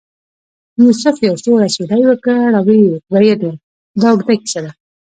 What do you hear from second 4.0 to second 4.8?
دا اوږده کیسه ده.